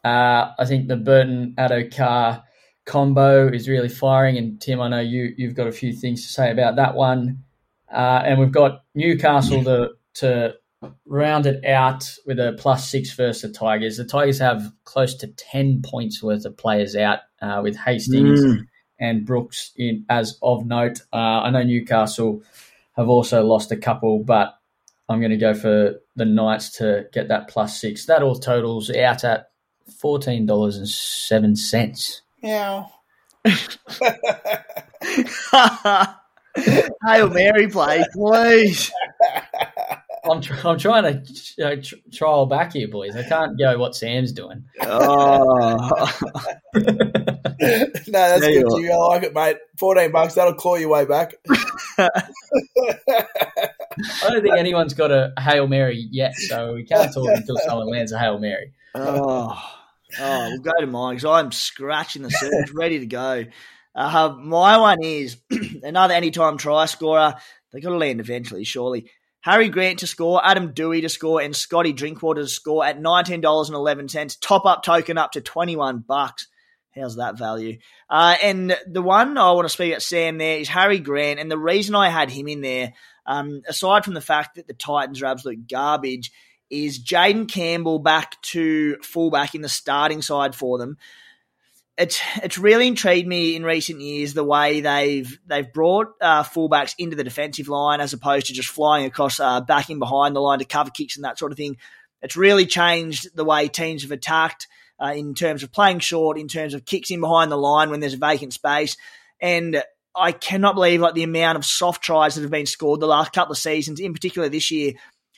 [0.03, 2.43] Uh, I think the Burton Addo-Carr
[2.89, 6.33] combo is really firing, and Tim, I know you you've got a few things to
[6.33, 7.43] say about that one.
[7.91, 10.55] Uh, and we've got Newcastle to to
[11.05, 13.97] round it out with a plus six versus the Tigers.
[13.97, 18.67] The Tigers have close to ten points worth of players out uh, with Hastings mm.
[18.99, 21.01] and Brooks in as of note.
[21.13, 22.41] Uh, I know Newcastle
[22.95, 24.55] have also lost a couple, but
[25.07, 28.05] I'm going to go for the Knights to get that plus six.
[28.07, 29.51] That all totals out at
[29.99, 32.21] fourteen dollars and seven cents.
[32.41, 32.85] Yeah.
[37.05, 38.91] Hail Mary play, please.
[40.29, 43.15] I'm, tr- I'm trying to you know, tr- trial back here, boys.
[43.15, 44.63] I can't go what Sam's doing.
[44.81, 45.77] Oh.
[46.75, 46.83] no,
[48.07, 48.81] that's there good.
[48.81, 49.57] You I like it, mate.
[49.77, 50.35] Fourteen bucks.
[50.35, 51.35] That'll claw your way back.
[51.97, 52.09] I
[54.29, 58.11] don't think anyone's got a Hail Mary yet, so we can't talk until someone lands
[58.11, 58.73] a Hail Mary.
[58.95, 59.57] Oh.
[60.17, 63.45] Oh, we'll go to mine because I'm scratching the surface, ready to go.
[63.95, 65.37] Uh, my one is
[65.83, 67.35] another anytime try scorer.
[67.71, 69.11] They've got to land eventually, surely.
[69.41, 74.37] Harry Grant to score, Adam Doueihi to score, and Scotty Drinkwater to score at $19.11.
[74.41, 76.47] Top up token up to 21 bucks.
[76.93, 77.77] How's that value?
[78.09, 81.39] Uh, and the one I want to speak at Sam, there is Harry Grant.
[81.39, 82.93] And the reason I had him in there,
[83.25, 86.31] um, aside from the fact that the Titans are absolute garbage,
[86.69, 90.97] is Jayden Campbell back to fullback in the starting side for them.
[91.97, 96.95] It's it's really intrigued me in recent years the way they've they've brought uh, fullbacks
[96.97, 100.59] into the defensive line as opposed to just flying across uh, backing behind the line
[100.59, 101.75] to cover kicks and that sort of thing.
[102.21, 104.67] It's really changed the way teams have attacked
[105.01, 107.99] uh, in terms of playing short, in terms of kicks in behind the line when
[107.99, 108.95] there's a vacant space,
[109.41, 109.83] and
[110.15, 113.33] I cannot believe like the amount of soft tries that have been scored the last
[113.33, 114.93] couple of seasons, in particular this year,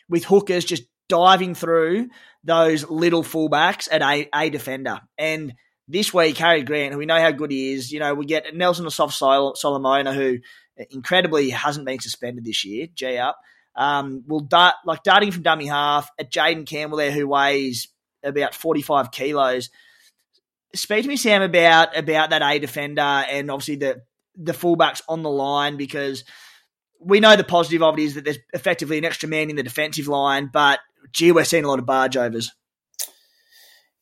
[0.10, 2.08] with hookers just diving through
[2.46, 5.02] those little fullbacks at a, a defender.
[5.18, 5.54] And
[5.90, 8.56] this week, Harry Grant, who we know how good he is, you know, we get
[8.56, 10.38] Nelson Asofa Solomona, who
[10.90, 13.38] incredibly hasn't been suspended this year, G up.
[13.76, 17.90] Um, will dart, like darting from dummy half at Jayden Campbell there, who weighs
[18.24, 19.70] about 45 kilos.
[20.74, 24.02] Speak to me, Sam, about about that A defender and obviously the
[24.36, 26.24] the fullbacks on the line because
[27.02, 29.64] we know the positive of it is that there's effectively an extra man in the
[29.64, 30.80] defensive line, but
[31.12, 32.52] gee, we're seeing a lot of barge overs.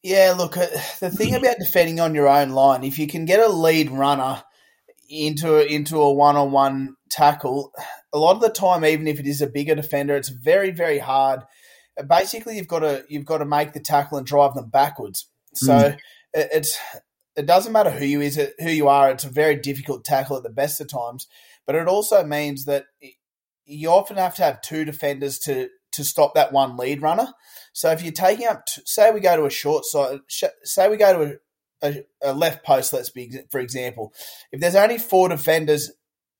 [0.01, 0.67] Yeah, look, uh,
[1.01, 4.43] the thing about defending on your own line, if you can get a lead runner
[5.09, 7.73] into a, into a one on one tackle,
[8.13, 10.99] a lot of the time, even if it is a bigger defender, it's very very
[10.99, 11.41] hard.
[12.07, 15.27] Basically, you've got to you've got to make the tackle and drive them backwards.
[15.53, 15.97] So mm.
[16.33, 16.77] it, it's
[17.35, 19.11] it doesn't matter who you is who you are.
[19.11, 21.27] It's a very difficult tackle at the best of times,
[21.65, 22.85] but it also means that
[23.65, 27.33] you often have to have two defenders to to stop that one lead runner.
[27.73, 30.19] So if you're taking up, say we go to a short side,
[30.63, 31.39] say we go to
[31.81, 34.13] a, a, a left post, let's be for example,
[34.51, 35.91] if there's only four defenders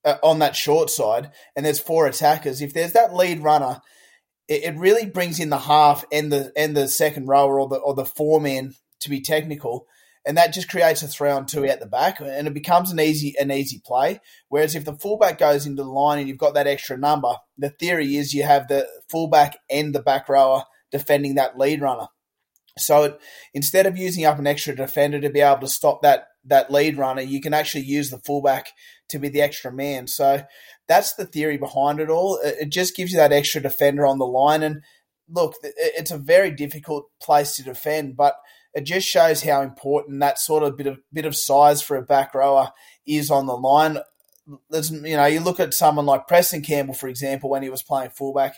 [0.06, 3.82] uh, on that short side and there's four attackers, if there's that lead runner,
[4.48, 7.78] it, it really brings in the half and the and the second rower or the
[7.78, 9.88] or the four man to be technical
[10.26, 13.00] and that just creates a three on two out the back, and it becomes an
[13.00, 14.20] easy an easy play.
[14.50, 17.70] Whereas if the fullback goes into the line and you've got that extra number, the
[17.70, 22.08] theory is you have the fullback and the back rower defending that lead runner.
[22.78, 23.20] So it,
[23.54, 26.98] instead of using up an extra defender to be able to stop that that lead
[26.98, 28.70] runner, you can actually use the fullback
[29.10, 30.08] to be the extra man.
[30.08, 30.44] So
[30.88, 32.40] that's the theory behind it all.
[32.44, 34.82] It just gives you that extra defender on the line and
[35.30, 38.36] look, it's a very difficult place to defend, but
[38.74, 42.02] it just shows how important that sort of bit of bit of size for a
[42.02, 42.72] back rower
[43.06, 44.00] is on the line.
[44.70, 47.84] There's, you know, you look at someone like Preston Campbell, for example, when he was
[47.84, 48.56] playing fullback.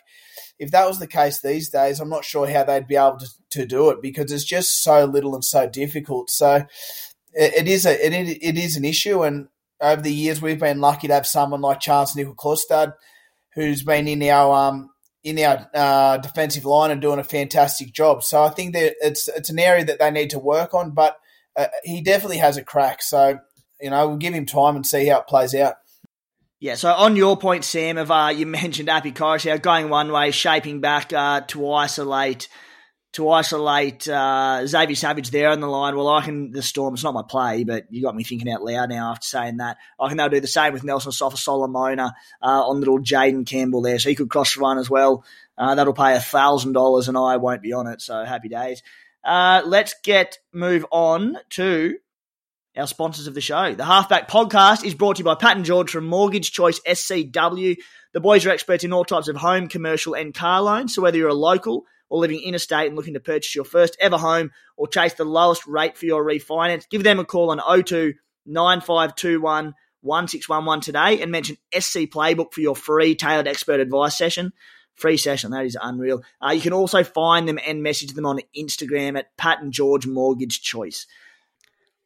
[0.58, 3.28] If that was the case these days, I'm not sure how they'd be able to,
[3.52, 6.30] to do it because it's just so little and so difficult.
[6.30, 6.65] So
[7.34, 9.47] it, it is a it, it is an issue, and
[9.82, 12.93] over the years we've been lucky to have someone like Charnze Nicoll-Klokstad,
[13.56, 14.91] who's been in our um,
[15.23, 18.23] in our uh, defensive line and doing a fantastic job.
[18.23, 21.17] So I think that it's it's an area that they need to work on, but
[21.55, 23.01] uh, he definitely has a crack.
[23.01, 23.39] So
[23.79, 25.75] you know we'll give him time and see how it plays out.
[26.60, 30.31] Yeah, so on your point, Sam, of uh, you mentioned Api Koroisau going one way,
[30.31, 32.47] shaping back uh, to isolate
[33.13, 35.95] to isolate uh, Xavier Savage there on the line.
[35.95, 36.93] Well, I can the Storm.
[36.93, 39.78] It's not my play, but you got me thinking out loud now after saying that.
[40.00, 43.82] I can now do the same with Nelson Sofa Solomona uh, on little Jayden Campbell
[43.82, 45.26] there, so he could cross run as well.
[45.58, 48.02] Uh, that'll pay a thousand dollars, and I won't be on it.
[48.02, 48.82] So happy days.
[49.24, 51.97] Uh, let's get move on to
[52.78, 53.76] our sponsors of the show.
[53.76, 57.76] The Halfback Podcast is brought to you by Pat and George from Mortgage Choice SCW.
[58.13, 60.95] The boys are experts in all types of home, commercial, and car loans.
[60.95, 64.17] So whether you're a local or living interstate and looking to purchase your first ever
[64.17, 68.13] home or chase the lowest rate for your refinance, give them a call on 02
[68.45, 74.52] 9521 1611 today and mention SC Playbook for your free tailored expert advice session.
[74.95, 76.21] Free session, that is unreal.
[76.45, 80.06] Uh, you can also find them and message them on Instagram at Pat and George
[80.06, 81.08] Mortgage Choice.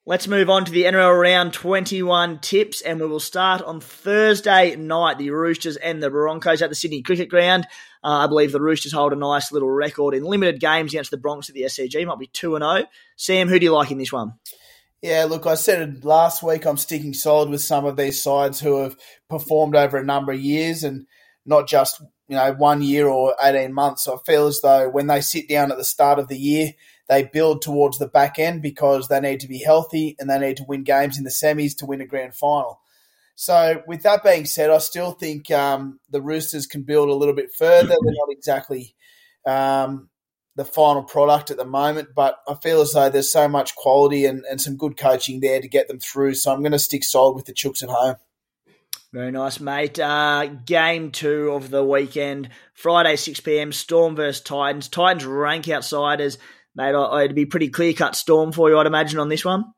[0.07, 4.75] Let's move on to the NRL round 21 tips, and we will start on Thursday
[4.75, 5.17] night.
[5.17, 7.65] The Roosters and the Broncos at the Sydney Cricket Ground.
[8.05, 11.17] Uh, I believe the Roosters hold a nice little record in limited games against the
[11.17, 12.05] Broncs at the SCG.
[12.05, 12.83] Might be 2 0.
[13.15, 14.33] Sam, who do you like in this one?
[15.01, 16.65] Yeah, look, I said it last week.
[16.65, 18.95] I'm sticking solid with some of these sides who have
[19.27, 21.07] performed over a number of years and
[21.47, 24.07] not just you know one year or 18 months.
[24.07, 26.73] I feel as though when they sit down at the start of the year,
[27.09, 30.57] they build towards the back end because they need to be healthy and they need
[30.57, 32.81] to win games in the semis to win a grand final.
[33.35, 37.35] So, with that being said, I still think um, the Roosters can build a little
[37.35, 37.89] bit further.
[37.89, 38.95] They're not exactly
[39.45, 40.09] um,
[40.55, 44.25] the final product at the moment, but I feel as though there's so much quality
[44.25, 46.35] and, and some good coaching there to get them through.
[46.35, 48.15] So, I'm going to stick solid with the Chooks at home.
[49.11, 49.99] Very nice, mate.
[49.99, 53.71] Uh, game two of the weekend, Friday, 6 p.m.
[53.71, 54.87] Storm versus Titans.
[54.89, 56.37] Titans rank outsiders.
[56.75, 59.73] Mate, it'd be pretty clear cut Storm for you, I'd imagine, on this one.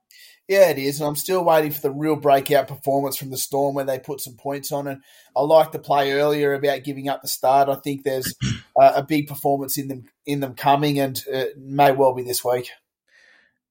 [0.48, 3.76] Yeah, it is, and I'm still waiting for the real breakout performance from the Storm
[3.76, 4.88] where they put some points on.
[4.88, 5.02] And
[5.36, 7.68] I like the play earlier about giving up the start.
[7.68, 8.34] I think there's
[8.82, 12.46] uh, a big performance in them in them coming, and it may well be this
[12.46, 12.70] week.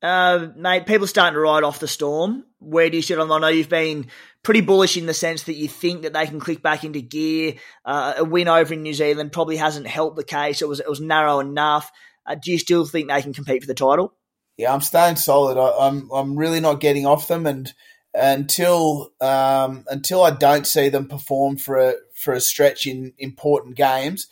[0.02, 2.44] Uh, mate, people starting to ride off the Storm.
[2.58, 3.32] Where do you sit on?
[3.32, 4.08] I know you've been
[4.42, 7.54] pretty bullish in the sense that you think that they can click back into gear.
[7.86, 10.60] Uh, a win over in New Zealand probably hasn't helped the case.
[10.60, 11.90] It was it was narrow enough.
[12.26, 14.12] Uh, do you still think they can compete for the title?
[14.57, 15.59] Yeah, I'm staying solid.
[15.59, 17.73] I, am I'm, I'm really not getting off them, and
[18.14, 23.77] until um, until I don't see them perform for a for a stretch in important
[23.77, 24.27] games,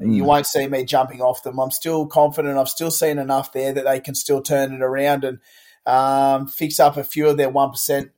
[0.00, 0.14] mm.
[0.14, 1.60] you won't see me jumping off them.
[1.60, 2.58] I'm still confident.
[2.58, 5.38] I've still seen enough there that they can still turn it around and
[5.86, 8.10] um, fix up a few of their one percent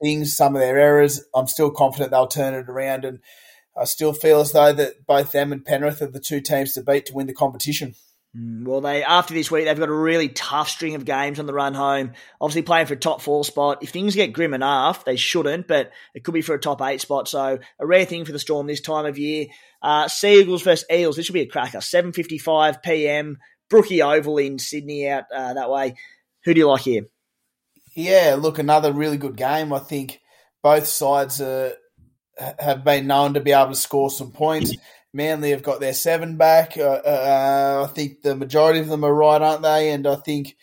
[0.00, 1.24] things, some of their errors.
[1.34, 3.18] I'm still confident they'll turn it around, and
[3.76, 6.82] I still feel as though that both them and Penrith are the two teams to
[6.82, 7.96] beat to win the competition.
[8.36, 11.46] Mm, well, they after this week they've got a really tough string of games on
[11.46, 12.12] the run home.
[12.40, 13.82] Obviously playing for a top four spot.
[13.82, 17.00] If things get grim enough, they shouldn't, but it could be for a top eight
[17.00, 17.26] spot.
[17.26, 19.46] So a rare thing for the Storm this time of year.
[19.82, 21.16] Uh, Seagulls versus Eels.
[21.16, 21.80] This should be a cracker.
[21.80, 23.38] Seven fifty five p.m.
[23.68, 25.96] Brookie Oval in Sydney out uh, that way.
[26.44, 27.06] Who do you like here?
[27.96, 29.72] Yeah, look, another really good game.
[29.72, 30.20] I think
[30.62, 34.74] both sides have been known to be able to score some points.
[35.12, 36.76] Manly have got their seven back.
[36.76, 39.90] Uh, uh, I think the majority of them are right, aren't they?
[39.90, 40.56] And I think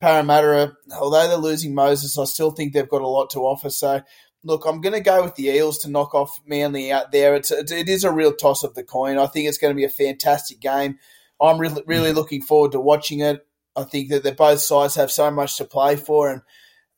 [0.00, 3.70] Parramatta, although they're losing Moses, I still think they've got a lot to offer.
[3.70, 4.02] So,
[4.44, 7.34] look, I'm going to go with the Eels to knock off Manly out there.
[7.34, 9.18] It's it is a real toss of the coin.
[9.18, 10.98] I think it's going to be a fantastic game.
[11.40, 13.44] I'm really really looking forward to watching it.
[13.74, 16.42] I think that both sides have so much to play for, and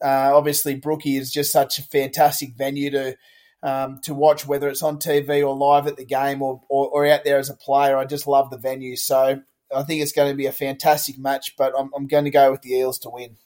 [0.02, 3.16] uh, obviously Brookie is just such a fantastic venue to
[3.62, 7.06] um, to watch, whether it's on TV or live at the game or, or, or,
[7.06, 7.96] out there as a player.
[7.96, 8.96] I just love the venue.
[8.96, 9.40] So
[9.74, 12.50] I think it's going to be a fantastic match, but I'm, I'm going to go
[12.50, 13.36] with the Eels to win.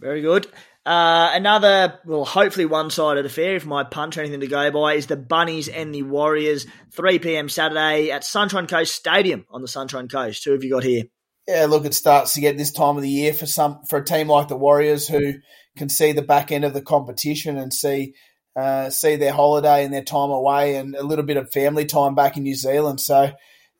[0.00, 0.46] Very good.
[0.86, 4.94] Uh, another, well, hopefully one sided affair, if my punch or anything to go by,
[4.94, 7.48] is the Bunnies and the Warriors, 3 p.m.
[7.48, 10.44] Saturday at Sunshine Coast Stadium on the Sunshine Coast.
[10.44, 11.04] Who have you got here?
[11.46, 14.04] Yeah, look, it starts to get this time of the year for some for a
[14.04, 15.34] team like the Warriors who
[15.76, 18.14] can see the back end of the competition and see
[18.58, 22.16] uh, see their holiday and their time away and a little bit of family time
[22.16, 23.00] back in New Zealand.
[23.00, 23.30] So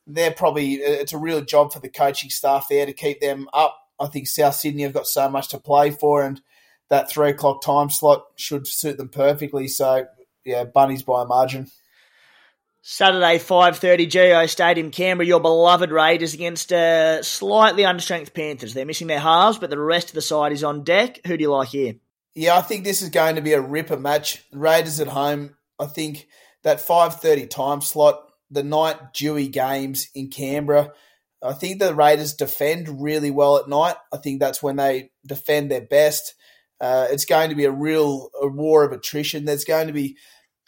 [0.07, 3.77] they're probably it's a real job for the coaching staff there to keep them up.
[3.99, 6.39] I think South Sydney have got so much to play for, and
[6.87, 9.67] that three o'clock time slot should suit them perfectly.
[9.67, 10.05] So
[10.45, 11.67] yeah, bunnies by a margin.
[12.81, 18.73] Saturday, 5.30, GIO Stadium, Canberra, your beloved Raiders against uh, slightly understrength Panthers.
[18.73, 21.19] They're missing their halves, but the rest of the side is on deck.
[21.27, 21.95] Who do you like here?
[22.35, 24.43] Yeah, I think this is going to be a ripper match.
[24.53, 26.27] Raiders at home, I think
[26.63, 30.91] that 5.30 time slot, the night dewy games in Canberra,
[31.41, 33.95] I think the Raiders defend really well at night.
[34.13, 36.33] I think that's when they defend their best.
[36.81, 39.45] Uh, it's going to be a real a war of attrition.
[39.45, 40.17] There's going to be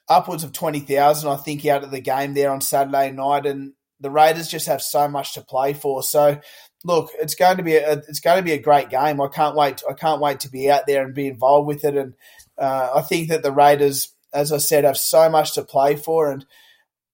[0.08, 3.46] upwards of 20,000, I think, out of the game there on Saturday night.
[3.46, 6.04] And the Raiders just have so much to play for.
[6.04, 6.40] So,
[6.84, 9.22] look, it's going to be a, it's going to be a great game.
[9.22, 9.84] I can't wait.
[9.90, 11.96] I can't wait to be out there and be involved with it.
[11.96, 12.14] And
[12.58, 16.32] uh, I think that the Raiders, as I said, have so much to play for.
[16.32, 16.46] And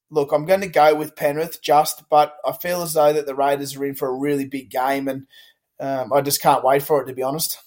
[0.09, 3.35] look, I'm going to go with Penrith just, but I feel as though that the
[3.35, 5.27] Raiders are in for a really big game, and
[5.79, 7.57] um, I just can't wait for it to be honest.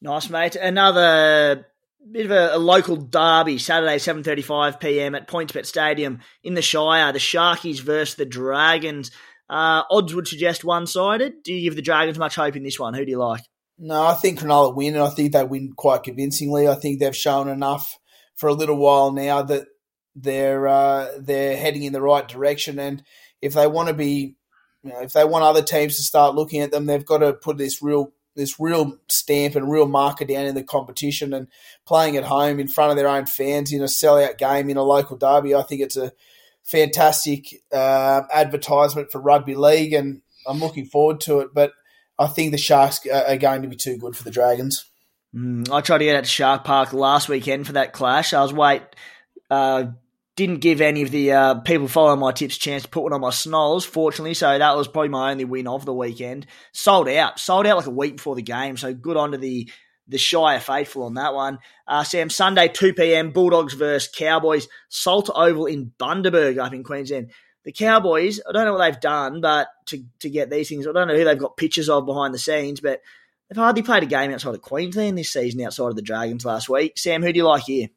[0.00, 0.54] Nice, mate.
[0.54, 1.66] Another
[2.10, 5.14] bit of a, a, local derby, Saturday, 7.35 p.m.
[5.14, 7.12] at PointsBet Stadium in the Shire.
[7.12, 9.10] The Sharkies versus the Dragons.
[9.48, 11.42] Uh, odds would suggest one-sided.
[11.42, 12.94] Do you give the Dragons much hope in this one?
[12.94, 13.42] Who do you like?
[13.78, 16.66] No, I think Cronulla win, and I think they win quite convincingly.
[16.68, 17.98] I think they've shown enough
[18.36, 19.66] for a little while now that
[20.16, 23.02] they're uh, they're heading in the right direction, and
[23.40, 24.36] if they want to be,
[24.82, 27.32] you know, if they want other teams to start looking at them, they've got to
[27.32, 31.48] put this real this real stamp and real marker down in the competition and
[31.86, 34.82] playing at home in front of their own fans in a sellout game in a
[34.82, 35.54] local derby.
[35.54, 36.12] I think it's a
[36.68, 41.48] fantastic uh, advertisement for rugby league, and I'm looking forward to it.
[41.54, 41.72] But
[42.18, 44.84] I think the Sharks are going to be too good for the Dragons.
[45.34, 48.32] Mm, I tried to get out to Shark Park last weekend for that clash.
[48.32, 48.82] I was wait.
[49.50, 49.86] Uh,
[50.36, 53.20] didn't give any of the uh, people following my tips chance to put one on
[53.20, 54.34] my snolls, fortunately.
[54.34, 56.46] So that was probably my only win of the weekend.
[56.72, 58.76] Sold out, sold out like a week before the game.
[58.76, 59.68] So good on to the
[60.08, 61.58] the Shire faithful on that one.
[61.86, 67.30] Uh, Sam, Sunday, 2 p.m., Bulldogs versus Cowboys, Salter Oval in Bundaberg up in Queensland.
[67.64, 70.92] The Cowboys, I don't know what they've done, but to, to get these things, I
[70.92, 73.02] don't know who they've got pictures of behind the scenes, but
[73.48, 76.68] they've hardly played a game outside of Queensland this season, outside of the Dragons last
[76.68, 76.96] week.
[76.96, 77.88] Sam, who do you like here?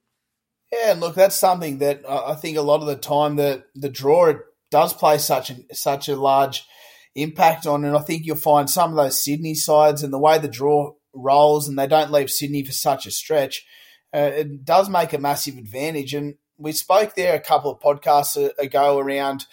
[0.73, 3.89] Yeah, and look, that's something that I think a lot of the time the the
[3.89, 4.33] draw
[4.71, 6.65] does play such such a large
[7.13, 10.37] impact on, and I think you'll find some of those Sydney sides and the way
[10.37, 13.65] the draw rolls, and they don't leave Sydney for such a stretch.
[14.13, 18.49] Uh, it does make a massive advantage, and we spoke there a couple of podcasts
[18.57, 19.45] ago around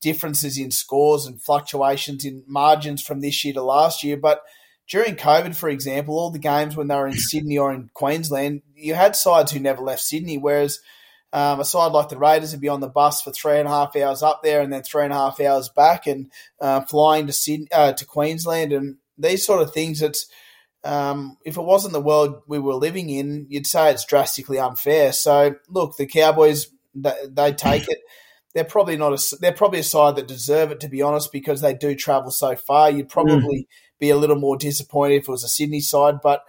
[0.00, 4.42] differences in scores and fluctuations in margins from this year to last year, but
[4.90, 8.62] during COVID, for example, all the games when they were in Sydney or in Queensland,
[8.74, 10.80] you had sides who never left Sydney, whereas
[11.32, 13.70] um, a side like the Raiders would be on the bus for three and a
[13.70, 17.28] half hours up there and then three and a half hours back and uh, flying
[17.28, 20.02] to Sydney, uh, to Queensland and these sort of things.
[20.02, 20.26] It's
[20.84, 25.12] um, if it wasn't the world we were living in, you'd say it's drastically unfair.
[25.12, 27.98] So look, the Cowboys they, they take it.
[28.54, 31.60] They're probably not a they're probably a side that deserve it to be honest because
[31.60, 32.90] they do travel so far.
[32.90, 33.62] You'd probably.
[33.62, 33.66] Mm
[34.00, 36.20] be a little more disappointed if it was a Sydney side.
[36.22, 36.42] But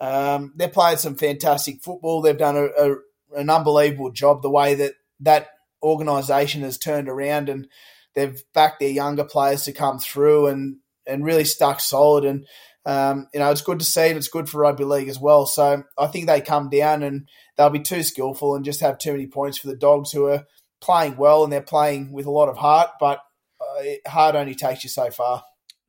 [0.00, 2.20] um, they're playing some fantastic football.
[2.20, 2.96] They've done a, a,
[3.36, 5.48] an unbelievable job the way that that
[5.82, 7.68] organisation has turned around and
[8.14, 12.24] they've backed their younger players to come through and, and really stuck solid.
[12.24, 12.46] And,
[12.86, 15.46] um, you know, it's good to see and it's good for rugby league as well.
[15.46, 19.12] So I think they come down and they'll be too skillful and just have too
[19.12, 20.44] many points for the Dogs who are
[20.80, 23.20] playing well and they're playing with a lot of heart, but
[23.60, 25.42] uh, heart only takes you so far.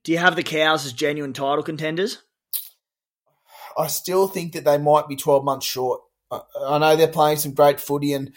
[0.03, 2.21] Do you have the Cows as genuine title contenders?
[3.77, 6.01] I still think that they might be 12 months short.
[6.31, 8.31] I know they're playing some great footy and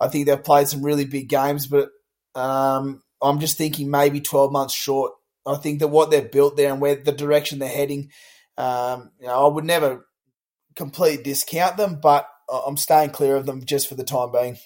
[0.00, 1.90] I think they've played some really big games, but
[2.34, 5.12] um, I'm just thinking maybe 12 months short.
[5.46, 8.10] I think that what they've built there and where the direction they're heading,
[8.56, 10.06] um, you know, I would never
[10.74, 12.26] completely discount them, but
[12.66, 14.58] I'm staying clear of them just for the time being.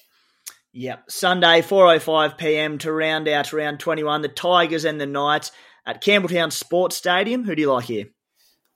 [0.73, 1.11] Yep.
[1.11, 2.79] Sunday, 4.05 p.m.
[2.79, 5.51] to round out round 21, the Tigers and the Knights
[5.87, 7.45] at Campbelltown Sports Stadium.
[7.45, 8.05] Who do you like here?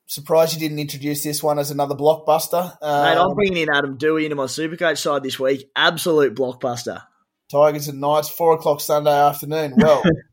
[0.07, 2.77] Surprised you didn't introduce this one as another blockbuster.
[2.83, 5.71] Um, Mate, I'm um, bringing in Adam Doueihi into my Supercoach side this week.
[5.77, 7.03] Absolute blockbuster.
[7.50, 9.75] Tigers and Knights, four o'clock Sunday afternoon.
[9.77, 10.03] Well,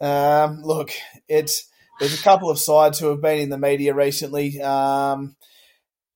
[0.00, 0.90] um, look,
[1.28, 1.68] it's
[1.98, 4.60] there's a couple of sides who have been in the media recently.
[4.60, 5.36] Um,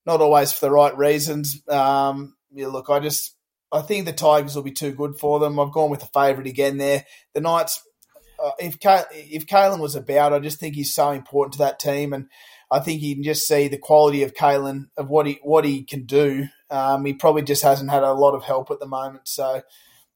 [0.06, 1.62] not always for the right reasons.
[1.68, 3.34] Um, yeah, look, I just
[3.72, 5.58] I think the Tigers will be too good for them.
[5.58, 7.04] I've gone with the favourite again there.
[7.34, 7.80] The Knights
[8.42, 12.12] uh, if if Kalyn was about, I just think he's so important to that team,
[12.12, 12.28] and
[12.70, 15.82] I think you can just see the quality of Kalyn of what he what he
[15.82, 16.46] can do.
[16.70, 19.28] Um, he probably just hasn't had a lot of help at the moment.
[19.28, 19.62] So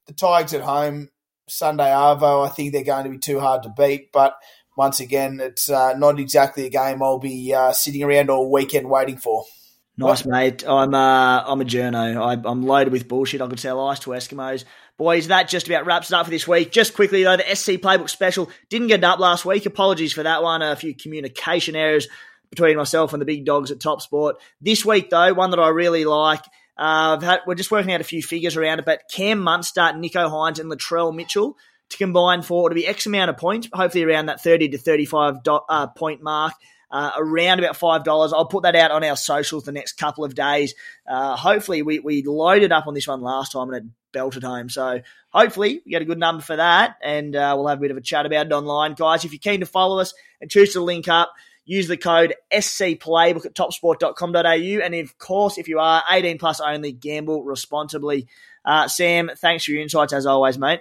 [0.07, 1.11] the Tigers at home,
[1.49, 4.13] Sunday Arvo, I think they're going to be too hard to beat.
[4.13, 4.37] But
[4.77, 8.89] once again, it's uh, not exactly a game I'll be uh, sitting around all weekend
[8.89, 9.45] waiting for.
[9.97, 10.65] Nice, mate.
[10.67, 12.21] I'm uh, I'm a journo.
[12.21, 13.41] I, am loaded with bullshit.
[13.41, 14.65] I could sell ice to Eskimos.
[14.97, 16.73] Boys, that just about wraps it up for this week.
[16.73, 19.67] Just quickly, though, the SC Playbook Special didn't get up last week.
[19.67, 20.63] Apologies for that one.
[20.63, 22.09] A few communication errors
[22.51, 24.37] between myself and the big dogs at Top Sport.
[24.61, 26.43] This week, though, one that I really like.
[26.77, 30.29] Uh, had, we're just working out a few figures around it, but Cam Munster, Nicho
[30.29, 31.57] Hynes, and Latrell Mitchell
[31.91, 35.43] to combine for to be X amount of points, hopefully around that 30 to 35
[35.43, 36.55] do, uh, point mark
[36.95, 38.33] uh, around about five dollars.
[38.33, 40.75] I'll put that out on our socials the next couple of days.
[41.07, 44.69] Uh, hopefully, we we loaded up on this one last time and it belted home.
[44.69, 45.01] So
[45.31, 47.97] hopefully, we get a good number for that, and uh, we'll have a bit of
[47.97, 49.25] a chat about it online, guys.
[49.25, 51.33] If you're keen to follow us and choose to link up.
[51.65, 54.85] Use the code SCPlaybook at topsport.com.au.
[54.85, 58.27] And of course, if you are 18 plus only, gamble responsibly.
[58.65, 60.81] Uh, Sam, thanks for your insights as always, mate.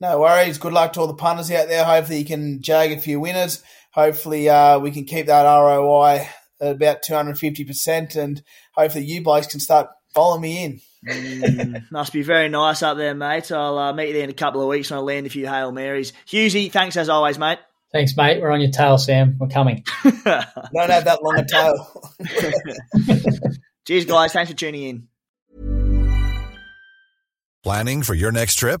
[0.00, 0.58] No worries.
[0.58, 1.84] Good luck to all the punters out there.
[1.84, 6.26] Hopefully, you can jag a few winners hopefully uh, we can keep that ROI
[6.60, 8.42] at about 250%, and
[8.74, 10.80] hopefully you boys can start following me in.
[11.06, 13.50] mm, must be very nice up there, mate.
[13.50, 15.46] I'll uh, meet you there in a couple of weeks and I'll land a few
[15.46, 16.12] Hail Marys.
[16.26, 17.58] Hughesy, thanks as always, mate.
[17.92, 18.40] Thanks, mate.
[18.40, 19.36] We're on your tail, Sam.
[19.38, 19.84] We're coming.
[20.04, 22.02] Don't have that long a tail.
[23.86, 24.32] Cheers, guys.
[24.32, 25.08] Thanks for tuning in.
[27.62, 28.80] Planning for your next trip?